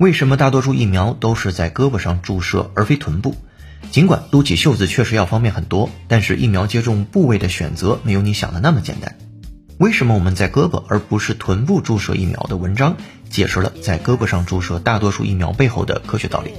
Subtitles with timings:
[0.00, 3.34] 为什么大多数疫苗都是在胳膊上注射而非臀部？
[3.90, 9.27] 尽管撸起袖子确实要方便很多，但是疫苗接种部位的选择没有你想的那么简单。
[9.78, 12.96] 为什么我们在胳膊而不是臀部注射疫苗的文章
[13.30, 16.52] 解释了在胳膊上注射大多数疫苗背后的科学道理。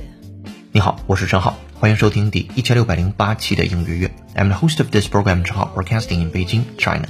[0.71, 4.09] 你好，我是陈浩，欢迎收听第一千六百零八期的英语月。
[4.35, 7.09] I'm the host of this program，陈浩，broadcasting in Beijing, China。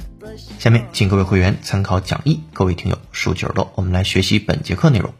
[0.58, 5.14] 下面请各位会员参考讲义，各位听友竖起耳朵，我们来学习本节课内容。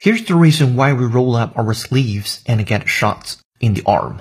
[0.00, 4.16] Here's the reason why we roll up our sleeves and get shots in the arm.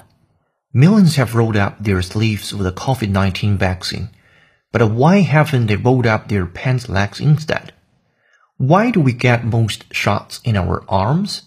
[0.71, 4.09] Millions have rolled up their sleeves with the COVID-19 vaccine,
[4.71, 7.73] but why haven't they rolled up their pants legs instead?
[8.57, 11.43] Why do we get most shots in our arms?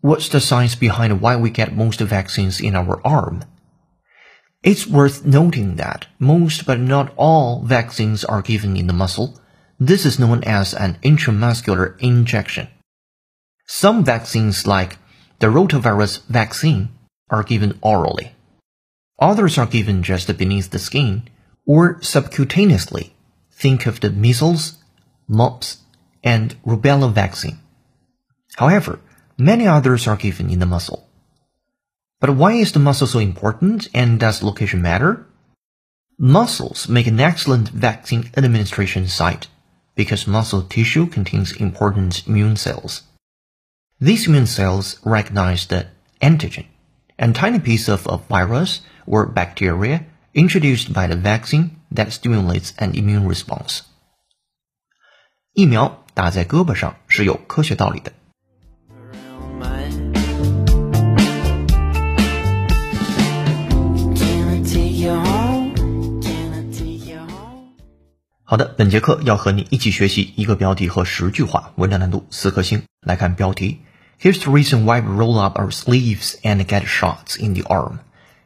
[0.00, 3.44] What's the science behind why we get most vaccines in our arm?
[4.62, 9.40] It's worth noting that most but not all vaccines are given in the muscle.
[9.78, 12.68] This is known as an intramuscular injection.
[13.66, 14.98] Some vaccines, like
[15.38, 16.90] the rotavirus vaccine,
[17.30, 18.32] are given orally.
[19.18, 21.28] Others are given just beneath the skin
[21.70, 23.12] or subcutaneously.
[23.52, 24.78] Think of the measles,
[25.28, 25.78] mumps,
[26.24, 27.60] and rubella vaccine.
[28.56, 28.98] However,
[29.38, 31.08] many others are given in the muscle.
[32.18, 35.24] But why is the muscle so important and does location matter?
[36.18, 39.46] Muscles make an excellent vaccine administration site
[39.94, 43.02] because muscle tissue contains important immune cells.
[44.00, 45.86] These immune cells recognize the
[46.20, 46.66] antigen,
[47.16, 52.92] a tiny piece of a virus or bacteria introduced by the vaccine that stimulates an
[52.92, 53.80] immune response.
[55.52, 58.12] 疫苗打在胳膊上是有科学道理的。
[68.44, 72.82] 好的，本节课要和你一起学习一个标题和十句话，文章难度四颗星。
[73.00, 73.80] 来看标题。
[74.20, 78.00] Here's the reason why we roll up our sleeves and get shots in the arm.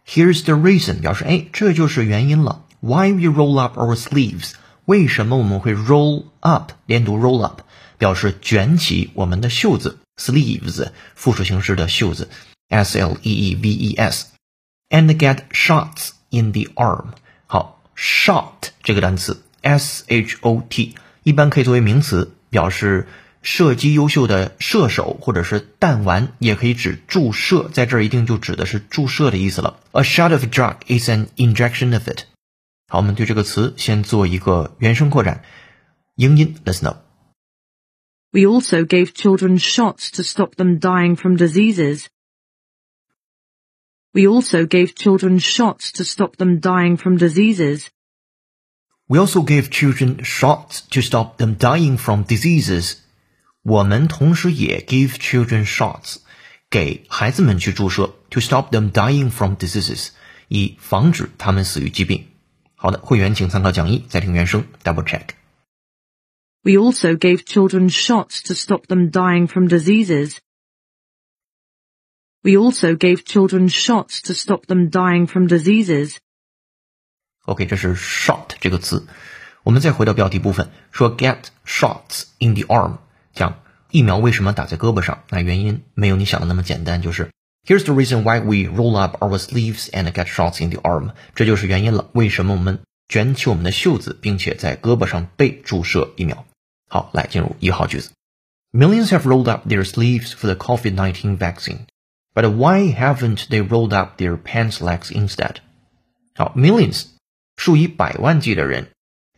[0.07, 2.63] Here's the reason 表示哎，这就是原因了。
[2.79, 4.53] Why we roll up our sleeves？
[4.85, 7.61] 为什么我们会 roll up 连读 roll up
[7.97, 9.99] 表示卷起我们的袖子？
[10.17, 12.29] sleeves 复数形式的袖子，
[12.69, 17.13] s l e e v e s。And get shots in the arm。
[17.45, 23.07] 好，shot 这个单词 s h o t 一般可以作为名词，表示。
[23.43, 29.79] 射击优秀的射手或者是弹丸，也可以指注射，在这儿一定就指的是注射的意思了。
[29.91, 32.23] A shot of drug is an injection of it。
[32.87, 35.43] 好，我们对这个词先做一个原声扩展，
[36.15, 42.05] 英音，Listen up。We also gave children shots to stop them dying from diseases.
[44.11, 47.87] We also gave children shots to stop them dying from diseases.
[49.07, 52.97] We also gave children shots to stop them dying from diseases.
[53.63, 56.17] 我们同时也 give children shots，
[56.69, 60.09] 给孩子们去注射，to stop them dying from diseases，
[60.47, 62.27] 以防止他们死于疾病。
[62.75, 70.37] 好的，会员请参考讲义，再听原声，double check。We also gave children shots to stop them dying from diseases.
[72.41, 76.15] We also gave children shots to stop them dying from diseases.
[77.45, 79.07] OK，这是 shot 这个词。
[79.63, 82.99] 我们再回到标题部分，说 get shots in the arm。
[83.33, 83.59] 讲
[83.91, 85.23] 疫苗为什么打在胳膊上？
[85.29, 87.31] 那原因没有你想的那么简单，就是
[87.65, 91.11] Here's the reason why we roll up our sleeves and get shots in the arm。
[91.35, 96.45] 这就是原因了，为什么我们卷起我们的袖子，并且在胳膊上被注射疫苗？
[96.87, 98.11] 好，来进入一号句子：
[98.71, 101.85] Millions have rolled up their sleeves for the COVID-19 vaccine,
[102.33, 105.57] but why haven't they rolled up their pants legs instead？
[106.35, 107.05] 好，millions
[107.57, 108.89] 数以百万计的人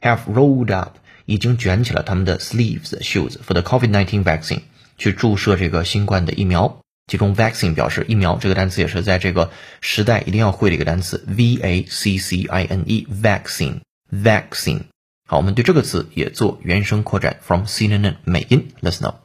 [0.01, 0.97] have rolled up。
[1.25, 4.61] 已经卷起了他们的 sleeves 袖子 for the COVID-19 vaccine
[4.97, 6.81] 去注射这个新冠的疫苗。
[7.07, 9.51] 其中 vaccine 表示疫苗这个单词也是在这个
[9.81, 13.81] 时代一定要会的一个单词 v a c c i n e vaccine
[14.11, 14.83] vaccine。
[15.27, 19.15] 好，我们对这个词也做原声扩展 from CNN 美音 Let's know.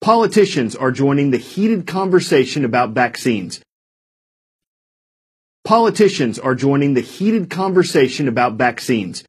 [0.00, 3.60] Politicians are joining the heated conversation about vaccines.
[5.64, 9.24] Politicians are joining the heated conversation about vaccines.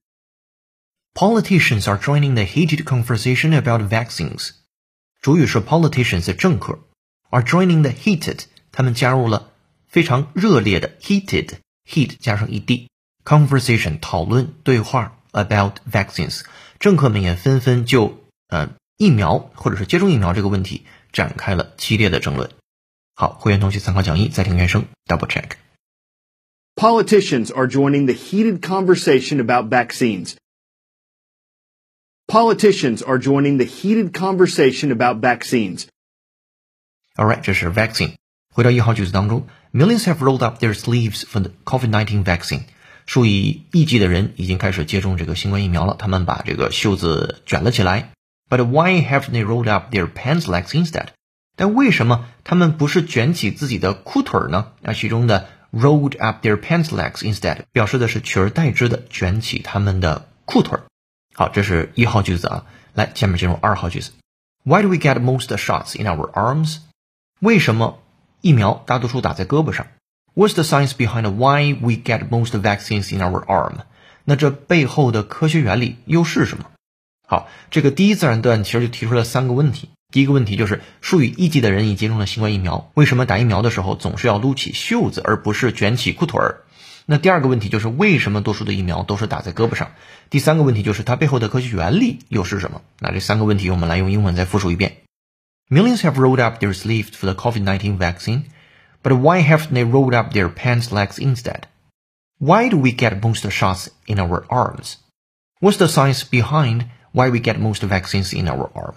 [1.13, 4.51] Politicians are joining the heated conversation about vaccines.
[5.21, 6.79] 主语是 politicians 政客，
[7.29, 8.41] are joining the heated，
[8.71, 9.51] 他们加入了
[9.87, 11.53] 非常热烈的 heated
[11.89, 12.87] heat 加上 ed
[13.23, 16.41] conversation 讨论对话 about vaccines，
[16.79, 18.19] 政客们也纷纷就
[18.49, 22.51] 呃疫苗或者是接种疫苗这个问题展开了激烈的争论。
[23.15, 25.51] 好，会员同学参考讲义，再听原声，double check。
[26.75, 30.35] Politicians are joining the heated conversation about vaccines.
[32.29, 35.85] Politicians are joining the heated conversation about vaccines.
[37.15, 38.13] Alright，这是 vaccine。
[38.53, 42.63] 回到一号句子当中，Millions have rolled up their sleeves for the COVID-19 vaccine。
[43.05, 48.11] 数以亿计的人已经开始接种这个新冠疫苗了，他们把这个袖子卷了起来。
[48.49, 51.09] But why haven't they rolled up their pants legs instead？
[51.55, 54.73] 但为什么他们不是卷起自己的裤腿呢？
[54.81, 60.79] 那其中的 rolled up their pants legs instead 表示的是取而代之的卷起他们的裤腿。
[61.34, 62.66] 好，这是一号句子啊。
[62.92, 64.12] 来，下面进入二号句子。
[64.64, 66.78] Why do we get most shots in our arms？
[67.38, 68.00] 为什么
[68.40, 69.86] 疫苗大多数打在胳膊上
[70.34, 73.74] ？What's the science behind why we get most vaccines in our arm？
[74.24, 76.64] 那这背后的科学原理又是什么？
[77.26, 79.88] 好，这个第一自然段其实就提出了三个问题。
[80.12, 86.64] 第一个问题就是数以亿计的人已接种了新冠疫苗，为什么打疫苗的时候总是要撸起袖子，而不是卷起裤腿儿？
[87.09, 89.91] 那第二个问题就是为什么多数的疫苗都是打在胳膊上？
[90.29, 92.81] 第三个问题就是它背后的科学原理又是什么？
[92.99, 94.97] 那这三个问题我们来用英文再复述一遍。
[95.69, 98.43] Millions have rolled up their sleeves for the COVID-19 vaccine,
[99.01, 101.63] but why haven't they rolled up their pants legs instead?
[102.37, 104.97] Why do we get most shots in our arms?
[105.59, 108.95] What's the science behind why we get most vaccines in our arm?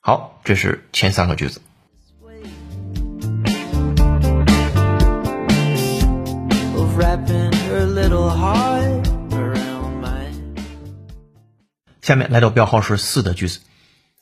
[0.00, 1.62] 好，这是前三个句子。
[6.96, 10.34] wrapping her little heart around mine.
[12.00, 13.60] 下面来到标号是四的句子。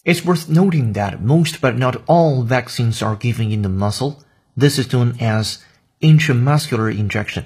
[0.05, 4.17] It's worth noting that most but not all vaccines are given in the muscle.
[4.57, 5.57] This is known as
[6.01, 7.45] intramuscular injection.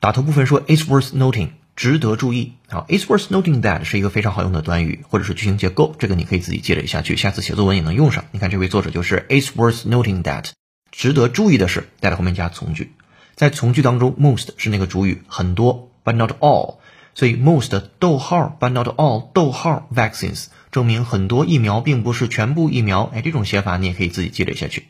[0.00, 2.54] 打头部分说 It's worth noting，值得注意。
[2.68, 8.24] 好，It's worth noting that 是一个非常好用的短语或者是句型结构，这个你可以自己积累下去，下次写作文也能用上。
[8.32, 10.50] 你看这位作者就是 It's worth noting that，
[10.90, 12.92] 值得注意的是，在后面加从句。
[13.37, 16.79] 在从句当中，most 是那个主语，很多，but not all，
[17.13, 23.03] 所以 most 逗号 but not all 逗号 vaccines 证明很多疫苗并不是全部疫苗。
[23.13, 24.87] 哎，这种写法你也可以自己积累下去。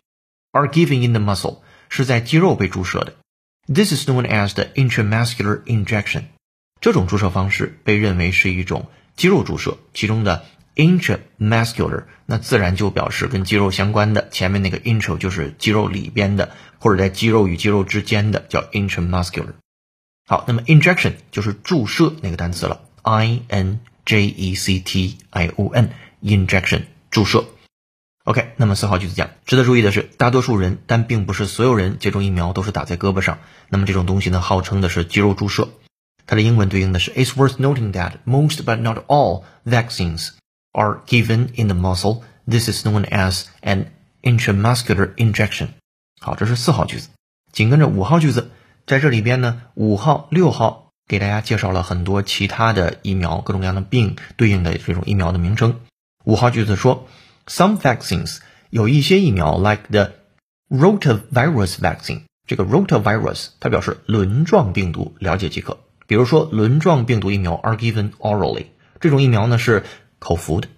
[0.54, 1.58] Are given in the muscle
[1.90, 3.16] 是在肌肉被注射的。
[3.68, 6.24] This is known as the intramuscular injection。
[6.80, 8.86] 这种注射方式被认为是一种
[9.18, 10.46] 肌肉注射，其中的
[10.78, 19.56] intramuscular 那自然就表示跟肌肉相关的，前面那个 intro 就是肌肉里边的，或者在肌肉与肌肉之间的叫 intramuscular。
[20.26, 25.90] 好，那么 injection 就是注射那个单词了，i n j e c t i o n
[26.22, 27.46] injection 注射。
[28.24, 33.40] OK，那么四号句子讲，值得注意的是，大多数人，但并不是所有人接种疫苗都是打在胳膊上。
[33.70, 35.70] 那么这种东西呢，号称的是肌肉注射。
[36.26, 40.32] 它的英文对应的是 It's worth noting that most but not all vaccines
[40.78, 42.22] are given in the muscle.
[42.48, 43.88] This is known as an
[44.22, 45.70] intramuscular injection.
[46.22, 47.10] 好，这是四号句子。
[47.52, 48.52] 紧跟着五号句子，
[48.86, 55.80] 在这里边呢，五号、六号给大家介绍了很多其他的疫苗，各种各样的病对应的这种疫苗的名称。
[56.24, 57.08] 五号句子说
[57.48, 58.38] ，Some vaccines
[58.70, 60.12] 有一些疫苗，like the
[60.70, 62.22] rotavirus vaccine。
[62.46, 65.80] 这个 rotavirus 它表示轮状病毒，了解即可。
[66.06, 68.68] 比如说轮状病毒疫苗 are given orally，
[69.02, 69.84] 这种疫苗呢是
[70.19, 70.69] 口服的。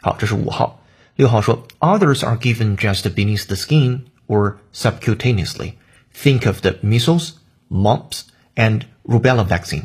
[0.00, 0.84] 好，这是五号。
[1.14, 5.74] 六号说，Others are given just beneath the skin or subcutaneously.
[6.14, 7.32] Think of the measles,
[7.70, 8.22] mumps,
[8.54, 9.84] and rubella vaccine.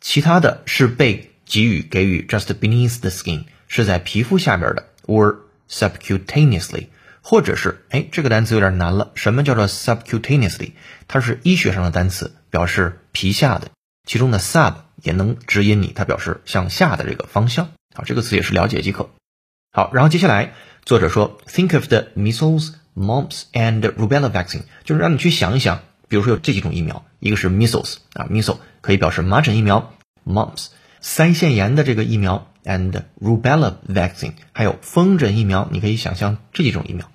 [0.00, 6.88] 其他的是被给予给予 just beneath the skin，是在皮肤下边的，or subcutaneously，
[7.22, 10.72] 或者是哎这个单词有点难了，什么叫做 subcutaneously？
[11.08, 13.70] 它是医学上的单词，表示皮下的，
[14.06, 17.70] 其中的 sub 也能指引你，它表示向下的这个方向。
[17.93, 19.09] 好，这个词也是了解即可。
[19.71, 29.93] 好，然后接下来作者说，Think of the measles, mumps and rubella vaccine，就是让你去想一想，比如说有这几种疫苗，一个是 measles 啊，measles 可以表示麻疹疫苗
[30.25, 30.67] ，mumps
[31.01, 37.09] 腮腺炎的这个疫苗，and rubella vaccine 还有风疹疫苗，你可以想象这几种疫苗。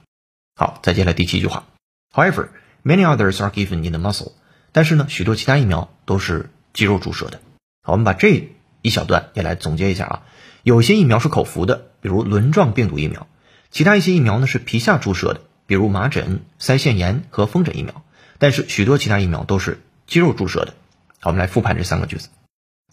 [0.54, 1.66] 好，再接下来第七句话
[2.12, 2.48] ，However,
[2.82, 4.32] many others are given in the muscle，
[4.72, 7.40] 但是呢，许多其他疫苗都是肌肉注射的。
[7.82, 10.22] 好，我们把这一小段也来总结一下啊。
[10.65, 13.27] 有些疫苗是口服的，比如轮状病毒疫苗；
[13.71, 18.03] 其他一些疫苗呢是皮下注射的，比如麻疹、腮腺炎和风疹疫苗。
[18.37, 20.73] 但是许多其他疫苗都是肌肉注射的。
[21.19, 22.29] 好，我们来复盘这三个句子。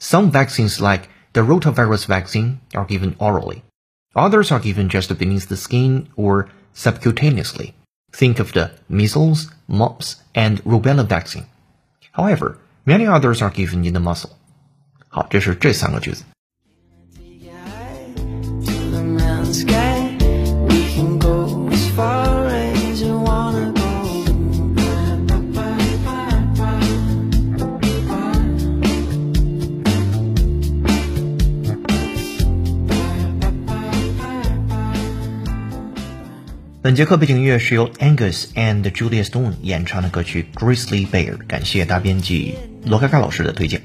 [0.00, 3.62] Some vaccines like the rotavirus vaccine are given orally.
[4.14, 7.72] Others are given just beneath the skin or subcutaneously.
[8.12, 11.44] Think of the measles, mumps, and rubella vaccine.
[12.12, 14.30] However, many others are given in the muscle.
[15.08, 16.24] 好，这是这三个句子。
[36.83, 43.81] 本节课背景音乐是由 Angus and Julia Stone 演唱的歌曲《Grizzly Bear》，感谢大编辑罗嘎嘎老师的推荐。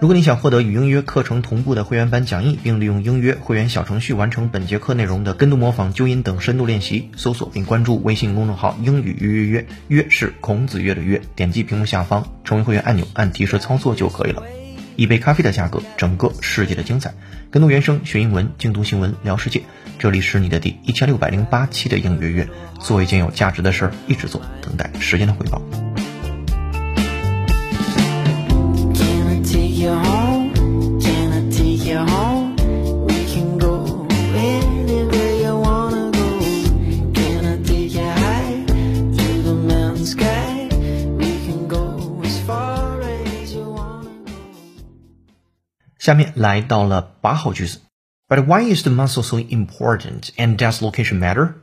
[0.00, 14.42] 如果你想获得与英约课程同步的会员版讲义，并利用英约会员小程序完成本节课内容的跟读模仿、纠音等深度练习，搜索并关注微信公众号“英语约约约”，约是孔子约的约，点击屏幕下方成为会员按钮，按提示操作就可以了。
[14.96, 17.14] 一杯咖啡的价格，整个世界的精彩。
[17.50, 19.62] 跟读原声学英文，精读新闻聊世界。
[19.98, 22.48] 这里是你的第一千六百零八期的英约月，
[22.80, 25.85] 做一件有价值的事儿，一直做，等待时间的回报。
[46.05, 47.79] 下面来到了八号句子，
[48.27, 51.53] But why is the muscle so important and does location matter？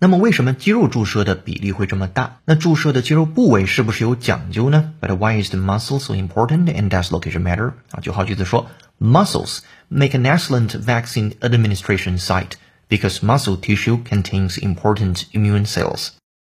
[0.00, 2.38] 那么为什么肌肉注射的比例会这么大？
[2.44, 4.94] 那注射的肌肉部位是不是有讲究呢？
[5.00, 7.72] But why is the muscle so important and does location matter？
[7.90, 12.52] 啊，九号句子说，Muscles make an excellent vaccine administration site
[12.88, 16.10] because muscle tissue contains important immune cells。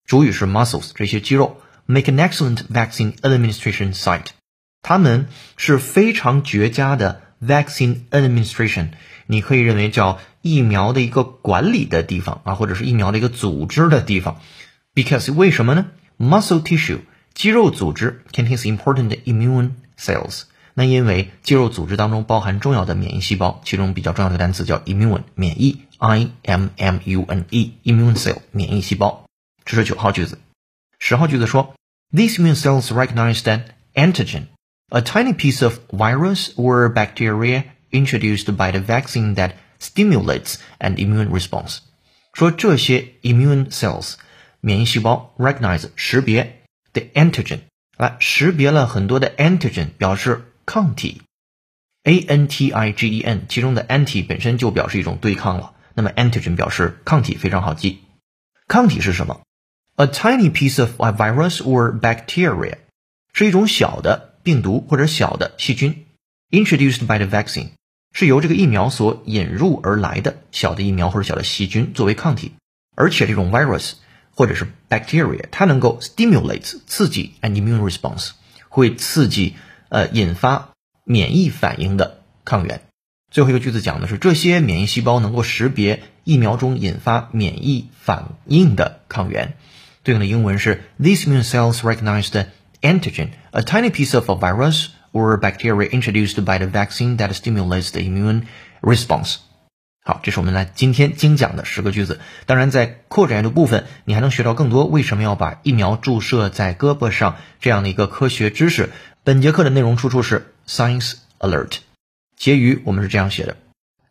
[0.05, 1.57] 主语是 muscles 这些肌肉，
[1.87, 4.27] make an excellent vaccine administration site。
[4.83, 8.88] 它们是非常绝佳的 Vaccine administration，
[9.26, 14.40] 你可以认为叫疫苗的一个管理的地方啊，或者是疫苗的一个组织的地方。
[14.94, 15.86] Because 为什么呢
[16.18, 17.00] ？Muscle tissue
[17.34, 20.42] 肌肉组织 contains important immune cells。
[20.78, 29.24] 那因为肌肉组织当中包含重要的免疫细胞，其中比较重要的单词叫 immune 免疫，I M M U N E immune cell 免疫细胞。
[29.64, 30.38] 这是九号句子。
[30.98, 31.74] 十号句子说
[32.12, 33.62] ，These immune cells recognize that
[33.94, 34.48] antigen
[34.89, 41.29] a tiny piece of virus or bacteria introduced by the vaccine that stimulates an immune
[41.29, 41.79] response。
[42.33, 44.15] 说这些 immune cells
[44.59, 46.61] 免疫细胞 recognize 识别
[46.93, 47.59] the antigen，
[47.97, 51.21] 来识别了很多的 antigen，表示抗体。
[52.03, 58.01] A N T I G E N，其中的 anti 本身就表示一种对抗了，那么 antigen 表示抗体，非常好记。
[58.67, 59.41] 抗体是什么？
[59.97, 62.77] A tiny piece of a virus or bacteria
[63.33, 66.06] 是一种小的 病毒或者小的细菌
[66.52, 67.70] ，introduced by the vaccine
[68.12, 72.52] 是由这个疫苗所引入而来的小的疫苗或者小的细菌作为抗体，
[72.94, 73.94] 而且这种 virus
[74.30, 78.30] 或者是 bacteria 它能够 stimulate 刺激 and immune response
[78.68, 79.56] 会刺激
[79.88, 80.70] 呃引发
[81.02, 82.82] 免疫反应的抗原。
[83.32, 89.54] 最后一个句子讲的是这些免疫细胞能够识别疫苗中引发免疫反应的抗原。
[90.04, 92.46] 对应的英文是 These immune cells recognize the
[92.80, 97.90] antigen, a tiny piece of a virus or bacteria introduced by the vaccine that stimulates
[97.90, 98.42] the immune
[98.82, 99.36] response.
[100.04, 102.20] 好，这是我们来今天精讲的十个句子。
[102.44, 108.90] 当然，在扩展的部分，你还能学到更多为什么要把疫苗注射在胳膊上这样的一个科学知识。
[109.24, 111.78] 本节课的内容出处是 Science Alert。
[112.36, 113.56] 结语我们是这样写的：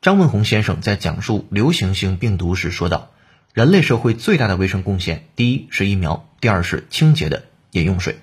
[0.01, 3.11] 张文宏先生在讲述流行性病毒时说道，
[3.53, 8.17] 人类社会最大的卫生贡献，第一是疫苗，第二是清洁的饮用水。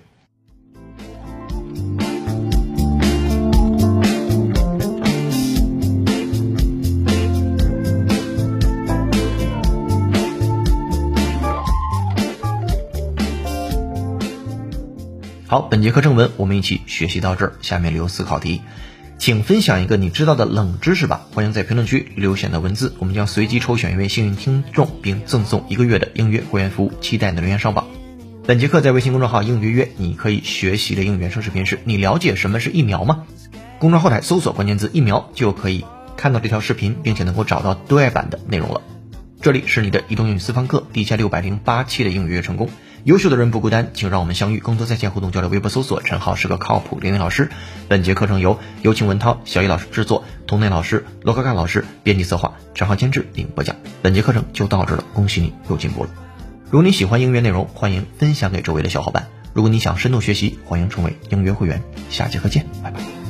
[15.53, 18.63] 好，本节课正文我们一起学习到这儿，下面留思考题，
[19.19, 21.27] 请分享一个你知道的冷知识吧。
[21.35, 27.87] 欢迎在评论区留下的文字，我们将随机抽选一位幸运听众，并赠送一个月的应约会员服务，期待你的留言上榜。
[28.47, 33.25] 本节课在微信公众号“应约约”，你可以学习的英语原声视频是：你了解什么是疫苗吗？
[33.79, 35.85] 公众号后台搜索关键字“疫苗”就可以
[36.17, 38.81] 看到这条视频，并且能够找到对外版的内容了。
[39.43, 42.71] 这里是你的移动英语私房课第一千六百零八期的英语约成功。
[43.05, 45.51] 优秀的人不孤单，请让我们相遇，更多在线互动交流。
[45.51, 47.51] 微博搜索“陈浩是个靠谱英语老师”。
[47.89, 53.75] 本节课程由有请文涛、小易老师制作，童内老师、罗克盖老师编辑策划，陈浩监制并播讲。
[54.03, 56.11] 本节课程就到这了，恭喜你又进步了。
[56.67, 59.27] 如果你喜欢英语内容，欢迎分享给周围的小伙伴。
[59.53, 61.83] 如果你想深度学习，欢迎成为音乐会员。
[62.09, 63.22] 下节课见，拜拜。